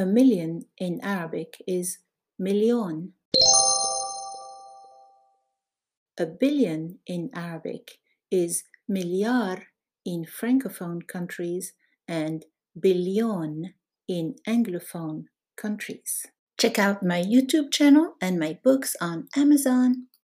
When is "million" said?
0.06-0.64, 2.38-3.12